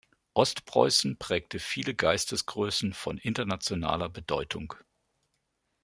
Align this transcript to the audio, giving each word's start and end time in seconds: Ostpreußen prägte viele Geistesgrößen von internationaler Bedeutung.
Ostpreußen 0.33 1.19
prägte 1.19 1.59
viele 1.59 1.93
Geistesgrößen 1.93 2.93
von 2.95 3.19
internationaler 3.19 4.09
Bedeutung. 4.09 4.73